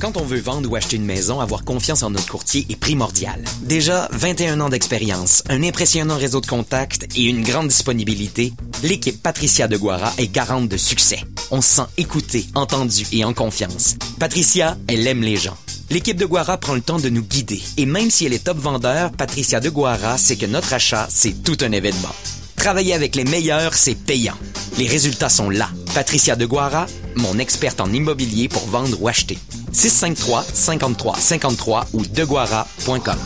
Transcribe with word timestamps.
Quand 0.00 0.16
on 0.18 0.24
veut 0.24 0.40
vendre 0.40 0.70
ou 0.70 0.76
acheter 0.76 0.96
une 0.96 1.04
maison, 1.04 1.40
avoir 1.40 1.64
confiance 1.64 2.02
en 2.02 2.10
notre 2.10 2.28
courtier 2.28 2.66
est 2.68 2.76
primordial. 2.76 3.42
Déjà, 3.62 4.08
21 4.12 4.60
ans 4.60 4.68
d'expérience, 4.68 5.42
un 5.48 5.62
impressionnant 5.62 6.18
réseau 6.18 6.40
de 6.40 6.46
contacts 6.46 7.06
et 7.16 7.22
une 7.22 7.42
grande 7.42 7.68
disponibilité, 7.68 8.52
l'équipe 8.82 9.22
Patricia 9.22 9.66
de 9.66 9.76
Guara 9.76 10.12
est 10.18 10.30
garante 10.30 10.68
de 10.68 10.76
succès. 10.76 11.20
On 11.50 11.62
se 11.62 11.76
sent 11.76 11.86
écouté, 11.96 12.46
entendu 12.54 13.06
et 13.12 13.24
en 13.24 13.32
confiance. 13.32 13.96
Patricia, 14.18 14.76
elle 14.88 15.06
aime 15.06 15.22
les 15.22 15.36
gens. 15.36 15.56
L'équipe 15.90 16.18
de 16.18 16.26
Guara 16.26 16.58
prend 16.58 16.74
le 16.74 16.80
temps 16.80 16.98
de 16.98 17.08
nous 17.08 17.22
guider. 17.22 17.62
Et 17.76 17.86
même 17.86 18.10
si 18.10 18.26
elle 18.26 18.32
est 18.32 18.44
top 18.44 18.58
vendeur, 18.58 19.10
Patricia 19.12 19.60
de 19.60 19.70
Guara 19.70 20.18
sait 20.18 20.36
que 20.36 20.46
notre 20.46 20.74
achat, 20.74 21.06
c'est 21.10 21.42
tout 21.42 21.58
un 21.62 21.72
événement. 21.72 22.14
Travailler 22.56 22.94
avec 22.94 23.16
les 23.16 23.24
meilleurs, 23.24 23.74
c'est 23.74 23.94
payant. 23.94 24.36
Les 24.78 24.86
résultats 24.86 25.28
sont 25.28 25.50
là. 25.50 25.68
Patricia 25.94 26.34
de 26.34 26.44
Guara, 26.44 26.86
mon 27.14 27.38
experte 27.38 27.80
en 27.80 27.92
immobilier 27.92 28.48
pour 28.48 28.66
vendre 28.66 29.00
ou 29.00 29.06
acheter. 29.06 29.38
653 29.72 30.42
53 30.42 31.16
53 31.16 31.86
ou 31.92 32.04
deguara.com. 32.04 33.16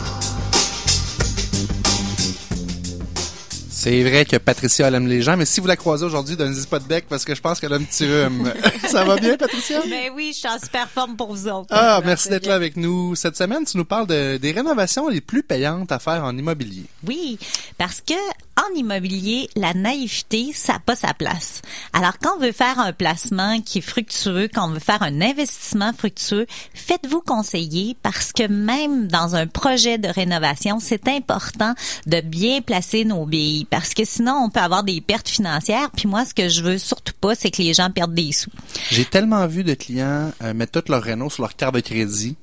C'est 3.81 4.03
vrai 4.03 4.25
que 4.25 4.35
Patricia 4.35 4.87
elle 4.87 4.95
aime 4.95 5.07
les 5.07 5.21
gens, 5.21 5.37
mais 5.37 5.45
si 5.45 5.61
vous 5.61 5.67
la 5.67 5.77
croisez 5.77 6.05
aujourd'hui, 6.05 6.35
donnez-y 6.35 6.67
pas 6.67 6.79
de 6.79 6.83
bec 6.83 7.05
parce 7.09 7.23
que 7.25 7.33
je 7.33 7.41
pense 7.41 7.59
qu'elle 7.59 7.71
a 7.73 7.77
un 7.77 7.83
petit 7.83 8.05
rhume. 8.05 8.53
Ça 8.87 9.05
va 9.05 9.15
bien, 9.15 9.37
Patricia? 9.37 9.79
Ben 9.89 10.11
oui, 10.13 10.31
je 10.33 10.39
suis 10.39 10.47
en 10.49 10.59
super 10.59 10.89
forme 10.89 11.15
pour 11.15 11.33
vous 11.33 11.47
autres. 11.47 11.69
Ah, 11.71 12.01
merci 12.05 12.27
d'être 12.29 12.45
là 12.45 12.55
avec 12.55 12.75
nous. 12.75 13.15
Cette 13.15 13.37
semaine, 13.37 13.63
tu 13.63 13.77
nous 13.77 13.85
parles 13.85 14.05
de, 14.05 14.35
des 14.35 14.51
rénovations 14.51 15.07
les 15.07 15.21
plus 15.21 15.43
payantes 15.43 15.91
à 15.93 15.97
faire 15.97 16.25
en 16.25 16.37
immobilier. 16.37 16.83
Oui, 17.07 17.39
parce 17.77 18.01
que 18.01 18.13
en 18.59 18.75
immobilier, 18.75 19.49
la 19.55 19.73
naïveté, 19.73 20.51
ça 20.53 20.73
n'a 20.73 20.79
pas 20.79 20.95
sa 20.95 21.13
place. 21.13 21.61
Alors, 21.93 22.13
quand 22.21 22.35
on 22.37 22.39
veut 22.39 22.51
faire 22.51 22.79
un 22.79 22.93
placement 22.93 23.61
qui 23.61 23.77
est 23.77 23.81
fructueux, 23.81 24.49
quand 24.53 24.69
on 24.69 24.73
veut 24.73 24.79
faire 24.79 25.01
un 25.01 25.21
investissement 25.21 25.93
fructueux, 25.97 26.45
faites-vous 26.73 27.21
conseiller 27.21 27.95
parce 28.01 28.33
que 28.33 28.47
même 28.47 29.07
dans 29.07 29.35
un 29.35 29.47
projet 29.47 29.97
de 29.97 30.07
rénovation, 30.07 30.79
c'est 30.79 31.07
important 31.07 31.73
de 32.07 32.21
bien 32.21 32.61
placer 32.61 33.05
nos 33.05 33.25
billes 33.25 33.65
parce 33.65 33.93
que 33.93 34.03
sinon, 34.03 34.41
on 34.45 34.49
peut 34.49 34.59
avoir 34.59 34.83
des 34.83 34.99
pertes 35.01 35.29
financières. 35.29 35.91
Puis 35.91 36.07
moi, 36.07 36.25
ce 36.25 36.33
que 36.33 36.49
je 36.49 36.61
veux 36.61 36.77
surtout 36.77 37.13
pas, 37.19 37.35
c'est 37.35 37.51
que 37.51 37.61
les 37.61 37.73
gens 37.73 37.89
perdent 37.89 38.13
des 38.13 38.31
sous. 38.31 38.51
J'ai 38.91 39.05
tellement 39.05 39.45
vu 39.47 39.63
de 39.63 39.73
clients 39.73 40.31
euh, 40.43 40.53
mettre 40.53 40.81
tout 40.81 40.91
leur 40.91 41.03
Renault 41.03 41.29
sur 41.29 41.43
leur 41.43 41.55
carte 41.55 41.75
de 41.75 41.79
crédit, 41.79 42.35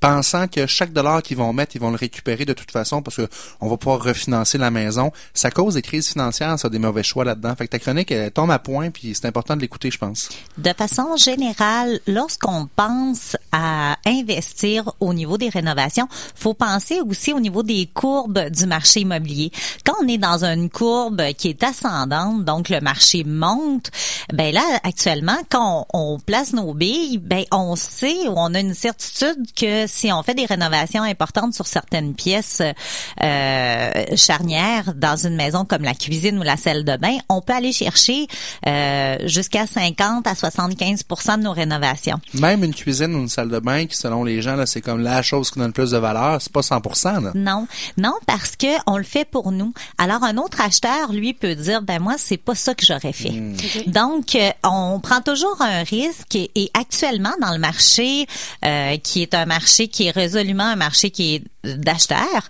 pensant 0.00 0.46
que 0.46 0.66
chaque 0.66 0.92
dollar 0.92 1.22
qu'ils 1.22 1.36
vont 1.36 1.52
mettre, 1.52 1.74
ils 1.74 1.80
vont 1.80 1.90
le 1.90 1.96
récupérer 1.96 2.44
de 2.44 2.52
toute 2.52 2.70
façon 2.70 3.02
parce 3.02 3.16
que 3.16 3.28
on 3.60 3.68
va 3.68 3.76
pouvoir 3.76 4.02
refinancer 4.02 4.58
la 4.58 4.70
maison. 4.70 5.10
Ça 5.32 5.50
cause 5.50 5.63
des 5.72 5.82
crises 5.82 6.08
financières, 6.08 6.58
ça, 6.58 6.68
des 6.68 6.78
mauvais 6.78 7.02
choix 7.02 7.24
là-dedans. 7.24 7.54
Fait 7.56 7.66
ta 7.66 7.78
chronique, 7.78 8.10
elle 8.10 8.30
tombe 8.30 8.50
à 8.50 8.58
point, 8.58 8.90
puis 8.90 9.14
c'est 9.14 9.26
important 9.26 9.56
de 9.56 9.60
l'écouter, 9.62 9.90
je 9.90 9.98
pense. 9.98 10.28
De 10.58 10.72
façon 10.76 11.16
générale, 11.16 12.00
lorsqu'on 12.06 12.68
pense 12.76 13.36
à 13.52 13.96
investir 14.06 14.92
au 15.00 15.14
niveau 15.14 15.38
des 15.38 15.48
rénovations, 15.48 16.08
faut 16.34 16.54
penser 16.54 17.00
aussi 17.00 17.32
au 17.32 17.40
niveau 17.40 17.62
des 17.62 17.88
courbes 17.92 18.50
du 18.50 18.66
marché 18.66 19.00
immobilier. 19.00 19.50
Quand 19.84 19.94
on 20.02 20.08
est 20.08 20.18
dans 20.18 20.44
une 20.44 20.68
courbe 20.68 21.22
qui 21.38 21.48
est 21.48 21.62
ascendante, 21.62 22.44
donc 22.44 22.68
le 22.68 22.80
marché 22.80 23.24
monte, 23.24 23.90
ben 24.32 24.52
là, 24.52 24.62
actuellement, 24.82 25.38
quand 25.50 25.86
on, 25.92 26.14
on 26.14 26.18
place 26.18 26.52
nos 26.52 26.74
billes, 26.74 27.18
ben 27.18 27.44
on 27.52 27.76
sait 27.76 28.28
ou 28.28 28.34
on 28.36 28.54
a 28.54 28.60
une 28.60 28.74
certitude 28.74 29.46
que 29.56 29.86
si 29.86 30.12
on 30.12 30.22
fait 30.22 30.34
des 30.34 30.46
rénovations 30.46 31.02
importantes 31.02 31.54
sur 31.54 31.66
certaines 31.66 32.14
pièces 32.14 32.62
euh, 33.22 34.04
charnières 34.16 34.94
dans 34.94 35.16
une 35.16 35.36
maison 35.36 35.53
comme 35.62 35.82
la 35.82 35.94
cuisine 35.94 36.38
ou 36.38 36.42
la 36.42 36.56
salle 36.56 36.84
de 36.84 36.96
bain, 36.96 37.16
on 37.28 37.40
peut 37.40 37.52
aller 37.52 37.72
chercher 37.72 38.26
euh, 38.66 39.18
jusqu'à 39.26 39.66
50 39.66 40.26
à 40.26 40.32
75% 40.32 41.38
de 41.38 41.42
nos 41.44 41.52
rénovations. 41.52 42.18
Même 42.34 42.64
une 42.64 42.74
cuisine 42.74 43.14
ou 43.14 43.20
une 43.20 43.28
salle 43.28 43.50
de 43.50 43.60
bain 43.60 43.86
qui, 43.86 43.96
selon 43.96 44.24
les 44.24 44.42
gens, 44.42 44.56
là, 44.56 44.66
c'est 44.66 44.80
comme 44.80 45.02
la 45.02 45.22
chose 45.22 45.50
qui 45.50 45.60
donne 45.60 45.68
le 45.68 45.72
plus 45.72 45.92
de 45.92 45.98
valeur, 45.98 46.42
c'est 46.42 46.52
pas 46.52 46.62
100 46.62 46.80
là. 47.20 47.32
Non, 47.34 47.68
non, 47.96 48.14
parce 48.26 48.56
que 48.56 48.66
on 48.86 48.96
le 48.96 49.04
fait 49.04 49.24
pour 49.24 49.52
nous. 49.52 49.72
Alors 49.98 50.24
un 50.24 50.36
autre 50.38 50.60
acheteur, 50.60 51.12
lui, 51.12 51.34
peut 51.34 51.54
dire, 51.54 51.82
ben 51.82 52.00
moi, 52.00 52.14
c'est 52.18 52.36
pas 52.36 52.54
ça 52.54 52.74
que 52.74 52.84
j'aurais 52.84 53.12
fait. 53.12 53.34
Donc, 53.86 54.34
euh, 54.34 54.50
on 54.64 54.98
prend 55.00 55.20
toujours 55.20 55.60
un 55.60 55.82
risque 55.82 56.34
et, 56.34 56.50
et 56.54 56.70
actuellement 56.74 57.34
dans 57.40 57.52
le 57.52 57.58
marché, 57.58 58.26
euh, 58.64 58.96
qui 58.96 59.22
est 59.22 59.34
un 59.34 59.46
marché 59.46 59.88
qui 59.88 60.06
est 60.06 60.10
résolument 60.10 60.64
un 60.64 60.76
marché 60.76 61.10
qui 61.10 61.34
est 61.34 61.42
d'acheteurs, 61.76 62.48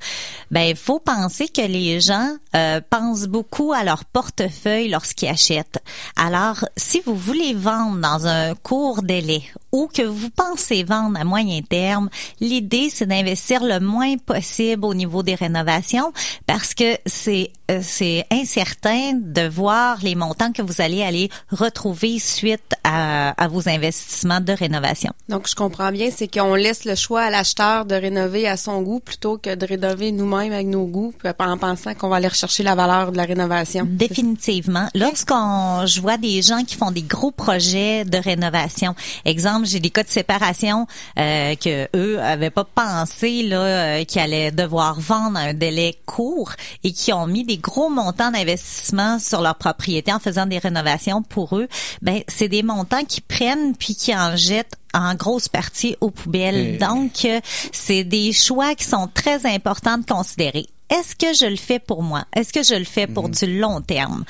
ben 0.51 0.63
il 0.63 0.77
faut 0.77 0.99
penser 0.99 1.49
que 1.49 1.63
les 1.63 2.01
gens 2.01 2.37
euh, 2.55 2.81
pensent 2.89 3.27
beaucoup 3.27 3.73
à 3.73 3.85
leur 3.85 4.05
portefeuille 4.05 4.89
lorsqu'ils 4.89 5.29
achètent. 5.29 5.79
Alors, 6.17 6.65
si 6.77 7.01
vous 7.05 7.17
voulez 7.17 7.55
vendre 7.55 7.99
dans 7.99 8.27
un 8.27 8.55
court 8.55 9.03
délai 9.03 9.43
ou 9.73 9.89
que 9.93 10.03
vous 10.03 10.31
pensez 10.31 10.85
vendre 10.85 11.19
à 11.19 11.25
moyen 11.25 11.61
terme, 11.63 12.09
l'idée 12.41 12.91
c'est 12.91 13.07
d'investir 13.07 13.65
le 13.65 13.81
moins 13.81 14.17
possible 14.17 14.85
au 14.85 14.95
niveau 14.95 15.23
des 15.23 15.35
rénovations 15.35 16.13
parce 16.47 16.75
que 16.75 16.97
c'est 17.07 17.51
euh, 17.71 17.81
c'est 17.83 18.27
incertain 18.31 19.15
de 19.15 19.49
voir 19.49 19.99
les 20.03 20.15
montants 20.15 20.53
que 20.53 20.61
vous 20.61 20.83
allez 20.83 21.03
aller 21.03 21.31
retrouver 21.51 22.19
suite 22.19 22.75
à, 22.85 23.31
à 23.43 23.49
vos 23.49 23.71
investissements 23.71 24.41
de 24.41 24.53
rénovation. 24.53 25.13
Donc, 25.31 25.49
je 25.49 25.55
comprends 25.55 25.91
bien, 25.91 26.11
c'est 26.15 26.29
qu'on 26.29 26.57
laisse 26.57 26.85
le 26.85 26.95
choix 26.95 27.23
à 27.23 27.31
l'acheteur 27.31 27.87
de 27.87 27.95
rénover 27.95 28.47
à 28.47 28.59
son 28.59 28.83
goût 28.83 29.01
plutôt 29.05 29.39
que 29.39 29.55
de 29.55 29.67
rénover 29.67 30.13
nous-mêmes 30.13 30.53
avec 30.53 30.67
nos 30.67 30.87
goûts 30.87 31.15
en 31.39 31.59
pensant 31.59 31.95
qu'on 31.95 32.09
va 32.09 32.17
aller 32.17 32.29
rechercher 32.29 32.63
la 32.63 32.75
valeur 32.75 33.13
de 33.13 33.17
la 33.17 33.25
rénovation. 33.25 33.87
Définitivement. 33.89 34.89
Lorsqu'on, 34.95 35.87
je 35.87 36.01
vois 36.01 36.17
des 36.17 36.43
gens 36.43 36.65
qui 36.65 36.75
font 36.75 36.91
des 36.91 37.03
gros 37.03 37.31
projets 37.31 38.05
de 38.05 38.17
rénovation. 38.17 38.95
Exemple, 39.25 39.67
j'ai 39.67 39.81
des 39.81 39.91
cas 39.91 40.03
de 40.03 40.09
séparation 40.09 40.87
euh, 41.19 41.55
que 41.55 41.89
eux 41.95 42.21
avaient 42.21 42.51
pas 42.51 42.65
pensé 42.65 43.43
là 43.43 43.61
euh, 43.61 44.05
qu'ils 44.05 44.21
allaient 44.21 44.51
devoir 44.51 44.99
vendre 45.01 45.39
à 45.39 45.43
un 45.43 45.55
délai 45.55 45.97
court 46.07 46.53
et 46.83 46.93
qui 46.93 47.13
ont 47.13 47.27
mis 47.27 47.45
des 47.45 47.59
gros 47.59 47.91
montants 47.91 48.31
d'investissement 48.31 49.19
sur 49.19 49.41
leur 49.41 49.57
propriété 49.57 50.13
en 50.13 50.19
faisant 50.19 50.47
des 50.47 50.59
rénovations 50.59 51.23
pour 51.23 51.57
eux. 51.57 51.69
Ben, 52.03 52.23
c'est 52.29 52.49
des 52.49 52.63
montants 52.63 53.05
qui 53.05 53.21
prennent 53.21 53.77
puis 53.77 53.95
qui 53.95 54.15
en 54.15 54.37
jettent 54.37 54.77
en 54.95 55.15
grosse 55.15 55.49
partie 55.49 55.97
aux 56.01 56.11
poubelles. 56.11 56.75
Et- 56.75 56.79
Donc, 56.79 57.25
euh, 57.25 57.41
c'est 57.73 58.05
des 58.05 58.33
choix 58.33 58.75
qui 58.75 58.85
sont 58.85 59.09
très 59.13 59.45
importants 59.47 59.99
de 59.99 60.05
considérer. 60.07 60.67
Est-ce 60.91 61.17
que 61.17 61.33
je 61.35 61.47
le 61.47 61.57
fais 61.57 61.79
pour 61.79 62.03
moi? 62.03 62.25
Est-ce 62.37 62.53
que 62.53 62.63
je 62.63 62.75
le 62.75 62.85
fais 62.85 63.07
pour 63.07 63.31
du 63.31 63.59
long 63.59 63.81
terme? 63.81 64.25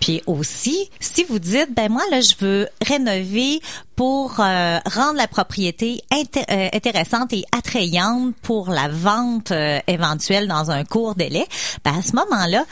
Puis 0.00 0.22
aussi, 0.26 0.90
si 1.00 1.24
vous 1.24 1.38
dites, 1.38 1.74
ben 1.74 1.90
moi, 1.90 2.02
là, 2.10 2.20
je 2.20 2.34
veux 2.38 2.68
rénover 2.86 3.60
pour 3.96 4.38
euh, 4.38 4.78
rendre 4.84 5.14
la 5.16 5.26
propriété 5.26 6.02
euh, 6.12 6.68
intéressante 6.74 7.32
et 7.32 7.44
attrayante 7.56 8.34
pour 8.42 8.68
la 8.70 8.88
vente 8.88 9.50
euh, 9.50 9.80
éventuelle 9.86 10.46
dans 10.46 10.70
un 10.70 10.84
court 10.84 11.14
délai, 11.14 11.46
ben 11.84 11.94
à 11.98 12.02
ce 12.02 12.12
moment-là, 12.16 12.64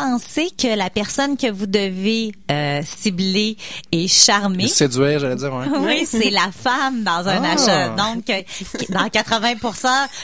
pensez 0.00 0.50
que 0.50 0.76
la 0.76 0.90
personne 0.90 1.38
que 1.38 1.50
vous 1.50 1.66
devez 1.66 2.32
euh, 2.50 2.82
cibler 2.84 3.56
et 3.92 4.08
charmer, 4.08 4.68
Séduire, 4.68 5.18
j'allais 5.20 5.36
dire, 5.36 5.52
ouais. 5.54 5.64
oui, 5.80 6.06
c'est 6.06 6.28
la 6.28 6.50
femme 6.52 7.02
dans 7.02 7.26
un 7.26 7.42
Ah. 7.42 7.52
achat. 7.52 7.88
Donc, 7.90 8.28
euh, 8.28 8.42
dans 8.90 9.08
80 9.08 9.54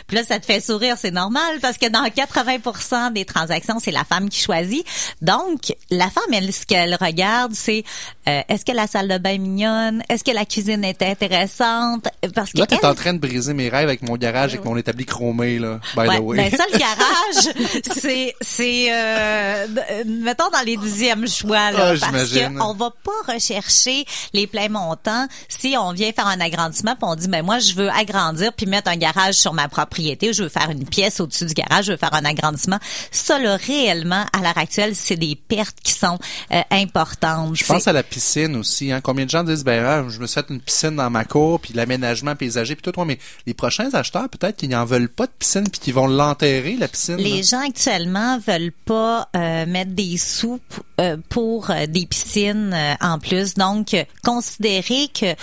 puis 0.06 0.16
là, 0.16 0.25
ça 0.25 0.38
te 0.41 0.44
fait 0.44 0.61
sourire, 0.61 0.97
c'est 0.99 1.11
normal, 1.11 1.59
parce 1.62 1.78
que 1.78 1.88
dans 1.88 2.05
80% 2.05 3.12
des 3.12 3.25
transactions, 3.25 3.78
c'est 3.82 3.91
la 3.93 4.05
femme 4.05 4.28
qui 4.28 4.41
choisit. 4.43 4.84
Donc, 5.22 5.72
la 5.91 6.11
femme, 6.11 6.32
elle, 6.34 6.53
ce 6.53 6.66
qu'elle 6.66 6.94
regarde, 7.00 7.53
c'est 7.55 7.84
euh, 8.28 8.41
est-ce 8.49 8.65
que 8.66 8.72
la 8.72 8.87
salle 8.87 9.09
de 9.09 9.16
bain 9.19 9.31
est 9.31 9.38
mignonne? 9.38 10.03
Est-ce 10.11 10.22
que 10.22 10.32
la 10.32 10.44
cuisine 10.44 10.84
est 10.84 11.00
intéressante? 11.03 12.09
Parce 12.34 12.53
que 12.53 12.59
Là, 12.59 12.66
t'es 12.66 12.77
elle- 12.82 12.88
en 12.91 12.94
train 12.94 13.15
de 13.15 13.19
briser 13.19 13.55
mes 13.55 13.69
rêves 13.71 13.88
avec 13.88 14.03
mon 14.03 14.16
garage, 14.16 14.53
avec 14.53 14.65
mon 14.66 14.77
établi 14.77 15.06
chromé, 15.06 15.59
là. 15.59 15.81
By 15.97 16.09
Ouais, 16.09 16.19
the 16.19 16.21
way. 16.21 16.37
ben 16.37 16.50
ça, 16.50 16.65
le 16.72 16.78
garage, 16.78 17.82
c'est, 17.97 18.34
c'est, 18.41 18.88
euh, 18.93 19.62
euh, 19.69 20.05
mettons 20.06 20.49
dans 20.53 20.65
les 20.65 20.77
dixièmes 20.77 21.27
choix, 21.28 21.71
là, 21.71 21.95
Ah, 22.03 22.09
parce 22.12 22.33
qu'on 22.33 22.75
va 22.75 22.91
pas 23.05 23.33
rechercher 23.33 24.05
les 24.33 24.47
pleins 24.47 24.69
montants 24.69 25.27
si 25.49 25.75
on 25.78 25.93
vient 25.93 26.12
faire 26.12 26.26
un 26.26 26.41
agrandissement 26.41 26.94
puis 26.94 27.05
on 27.05 27.14
dit, 27.14 27.29
ben 27.29 27.44
moi, 27.44 27.59
je 27.59 27.75
veux 27.75 27.91
agrandir 27.91 28.53
puis 28.53 28.67
mettre 28.67 28.91
un 28.91 28.97
garage 28.97 29.35
sur 29.35 29.53
ma 29.53 29.69
propriété, 29.69 30.32
je 30.32 30.44
veux 30.44 30.49
faire 30.49 30.70
une 30.70 30.85
pièce 30.87 31.20
au-dessus 31.20 31.47
du 31.47 31.55
garage, 31.55 31.87
je 31.87 31.93
veux 31.93 31.99
faire 31.99 32.14
un 32.14 32.25
agrandissement. 32.25 32.79
Ça, 33.11 33.38
là, 33.38 33.56
réellement, 33.56 34.25
à 34.32 34.41
l'heure 34.43 34.59
actuelle, 34.59 34.94
c'est 34.94 35.17
des 35.17 35.37
pertes 35.37 35.76
qui 35.82 35.93
sont 35.93 36.19
euh, 36.53 36.61
importantes. 36.70 37.56
Je 37.56 37.64
pense 37.64 37.87
à 37.88 37.93
la 37.93 38.03
piscine 38.03 38.56
aussi. 38.56 38.93
Hein. 38.93 39.00
Combien 39.03 39.25
de 39.25 39.31
gens 39.31 39.44
disent, 39.44 39.64
ben, 39.64 39.85
ah, 39.85 40.05
je 40.09 40.19
me 40.20 40.26
suis 40.26 40.35
fait 40.41 40.47
une 40.50 40.61
piscine 40.61 40.97
dans 40.97 41.11
ma 41.11 41.25
cour, 41.25 41.61
puis 41.61 41.73
l'aménagement 41.75 42.35
paysager, 42.37 42.75
puis 42.76 42.91
tout. 42.91 42.99
Ouais, 42.99 43.06
mais 43.06 43.19
les 43.47 43.55
prochains 43.55 43.93
acheteurs, 43.94 44.29
peut-être 44.29 44.56
qu'ils 44.56 44.70
n'en 44.70 44.85
veulent 44.85 45.09
pas 45.09 45.26
de 45.26 45.32
piscine, 45.38 45.69
puis 45.69 45.81
qu'ils 45.81 45.94
vont 45.94 46.06
l'enterrer, 46.06 46.76
la 46.79 46.88
piscine. 46.88 47.17
là. 47.17 47.23
Les 47.23 47.43
gens 47.43 47.61
actuellement 47.67 48.38
veulent 48.47 48.73
pas 48.85 49.29
euh, 49.37 49.42
mettre 49.67 49.93
des 49.93 50.17
sous 50.17 50.61
euh, 51.00 51.17
pour 51.29 51.71
euh, 51.71 51.87
des 51.87 52.06
piscines 52.06 52.73
euh, 52.75 52.94
en 53.00 53.19
plus. 53.19 53.55
Donc, 53.55 53.94
euh, 53.94 54.05
considérez 54.23 55.09
que 55.09 55.35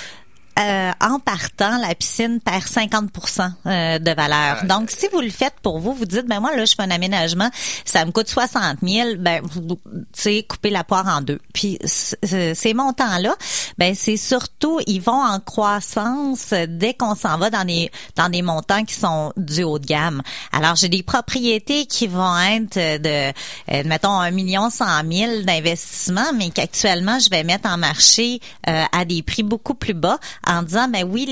euh, 0.59 0.91
en 1.01 1.19
partant, 1.19 1.77
la 1.77 1.95
piscine 1.95 2.39
perd 2.39 2.63
50% 2.63 3.51
euh, 3.65 3.99
de 3.99 4.11
valeur. 4.11 4.65
Donc, 4.65 4.91
si 4.91 5.07
vous 5.11 5.21
le 5.21 5.29
faites 5.29 5.55
pour 5.61 5.79
vous, 5.79 5.93
vous 5.93 6.05
dites, 6.05 6.27
ben 6.27 6.39
moi, 6.39 6.55
là, 6.55 6.65
je 6.65 6.75
fais 6.75 6.83
un 6.83 6.91
aménagement, 6.91 7.49
ça 7.85 8.05
me 8.05 8.11
coûte 8.11 8.27
60 8.27 8.77
000, 8.83 9.15
ben, 9.19 9.41
tu 9.49 9.75
sais, 10.13 10.43
couper 10.43 10.69
la 10.69 10.83
poire 10.83 11.07
en 11.07 11.21
deux. 11.21 11.39
Puis, 11.53 11.79
ces 11.83 12.73
montants-là, 12.73 13.35
ben, 13.77 13.95
c'est 13.95 14.17
surtout, 14.17 14.79
ils 14.87 15.01
vont 15.01 15.23
en 15.23 15.39
croissance 15.39 16.53
dès 16.67 16.93
qu'on 16.93 17.15
s'en 17.15 17.37
va 17.37 17.49
dans 17.49 17.65
des, 17.65 17.91
dans 18.15 18.29
des 18.29 18.41
montants 18.41 18.83
qui 18.83 18.95
sont 18.95 19.31
du 19.37 19.63
haut 19.63 19.79
de 19.79 19.85
gamme. 19.85 20.21
Alors, 20.51 20.75
j'ai 20.75 20.89
des 20.89 21.03
propriétés 21.03 21.85
qui 21.85 22.07
vont 22.07 22.37
être 22.37 22.77
de, 22.77 23.29
euh, 23.71 23.83
mettons, 23.85 24.19
un 24.19 24.31
million 24.31 24.69
cent 24.69 25.03
mille 25.03 25.45
d'investissement, 25.45 26.33
mais 26.35 26.49
qu'actuellement, 26.49 27.19
je 27.19 27.29
vais 27.29 27.43
mettre 27.43 27.69
en 27.69 27.77
marché 27.77 28.41
euh, 28.67 28.83
à 28.91 29.05
des 29.05 29.23
prix 29.23 29.43
beaucoup 29.43 29.73
plus 29.73 29.93
bas 29.93 30.19
en 30.49 30.63
disant, 30.63 30.87
ben 30.87 31.07
oui, 31.09 31.25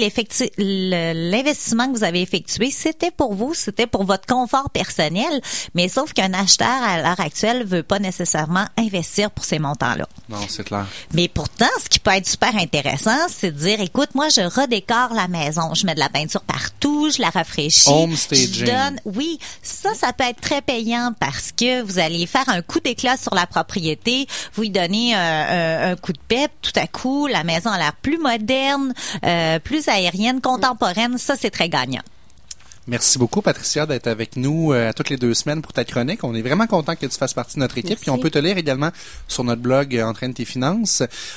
l'investissement 0.57 1.91
que 1.91 1.97
vous 1.97 2.03
avez 2.03 2.21
effectué, 2.21 2.69
c'était 2.69 3.09
pour 3.09 3.33
vous, 3.33 3.55
c'était 3.55 3.87
pour 3.87 4.03
votre 4.03 4.27
confort 4.27 4.69
personnel, 4.69 5.41
mais 5.73 5.87
sauf 5.87 6.13
qu'un 6.13 6.33
acheteur 6.33 6.67
à 6.67 7.01
l'heure 7.01 7.19
actuelle 7.19 7.65
veut 7.65 7.81
pas 7.81 7.97
nécessairement 7.97 8.65
investir 8.77 9.31
pour 9.31 9.43
ces 9.43 9.57
montants-là. 9.57 10.07
Non, 10.29 10.37
c'est 10.47 10.63
clair. 10.63 10.85
Mais 11.13 11.27
pourtant, 11.27 11.65
ce 11.83 11.89
qui 11.89 11.99
peut 11.99 12.11
être 12.11 12.27
super 12.27 12.55
intéressant, 12.55 13.17
c'est 13.27 13.51
de 13.51 13.57
dire, 13.57 13.81
écoute, 13.81 14.09
moi, 14.13 14.29
je 14.29 14.41
redécore 14.41 15.13
la 15.15 15.27
maison, 15.27 15.73
je 15.73 15.87
mets 15.87 15.95
de 15.95 15.99
la 15.99 16.09
peinture 16.09 16.41
partout, 16.41 17.09
je 17.09 17.19
la 17.19 17.29
rafraîchis. 17.29 17.89
Home 17.89 18.15
staging. 18.15 18.53
Je 18.53 18.65
donne, 18.65 18.99
oui, 19.05 19.39
ça, 19.63 19.95
ça 19.95 20.13
peut 20.13 20.25
être 20.25 20.41
très 20.41 20.61
payant 20.61 21.11
parce 21.19 21.51
que 21.51 21.81
vous 21.81 21.97
allez 21.97 22.27
faire 22.27 22.47
un 22.47 22.61
coup 22.61 22.79
d'éclat 22.79 23.17
sur 23.17 23.33
la 23.33 23.47
propriété, 23.47 24.27
vous 24.53 24.63
y 24.63 24.69
donnez 24.69 25.15
un, 25.15 25.95
coup 25.95 26.13
de 26.13 26.19
pep, 26.27 26.51
tout 26.61 26.71
à 26.75 26.85
coup, 26.85 27.25
la 27.25 27.43
maison 27.43 27.71
a 27.71 27.77
l'air 27.77 27.93
plus 27.93 28.17
moderne, 28.17 28.93
euh, 29.23 29.59
plus 29.59 29.87
aérienne, 29.87 30.41
contemporaine. 30.41 31.17
Ça, 31.17 31.35
c'est 31.35 31.51
très 31.51 31.69
gagnant. 31.69 32.03
Merci 32.89 33.19
beaucoup, 33.19 33.41
Patricia, 33.41 33.85
d'être 33.85 34.07
avec 34.07 34.37
nous 34.37 34.71
euh, 34.71 34.93
toutes 34.95 35.09
les 35.09 35.17
deux 35.17 35.33
semaines 35.33 35.61
pour 35.61 35.73
ta 35.73 35.83
chronique. 35.83 36.23
On 36.23 36.33
est 36.33 36.41
vraiment 36.41 36.67
content 36.67 36.95
que 36.95 37.05
tu 37.05 37.17
fasses 37.17 37.33
partie 37.33 37.55
de 37.55 37.59
notre 37.59 37.77
équipe. 37.77 37.99
Puis 37.99 38.09
on 38.09 38.17
peut 38.17 38.29
te 38.29 38.39
lire 38.39 38.57
également 38.57 38.91
sur 39.27 39.43
notre 39.43 39.61
blog 39.61 39.93
euh, 39.93 40.05
Entraîne 40.05 40.33
tes 40.33 40.45
finances. 40.45 41.03